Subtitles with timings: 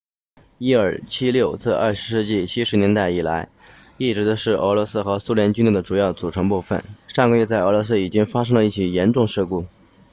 [0.57, 3.49] 伊尔76自20世纪70年代以来
[3.99, 9.67] 一直是俄罗斯和苏联军队的主要组成部分上个月在俄罗斯已经发生过一起严重事故